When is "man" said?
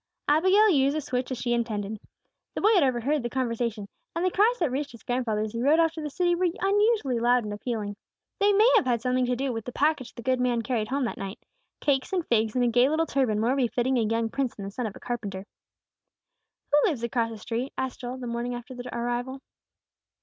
10.39-10.63